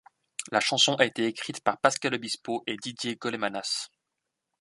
La 0.51 0.59
chanson 0.59 0.95
a 0.95 1.05
été 1.05 1.27
écrite 1.27 1.61
par 1.61 1.77
Pascal 1.79 2.15
Obispo 2.15 2.63
et 2.65 2.75
Didier 2.75 3.17
Golemanas. 3.17 3.91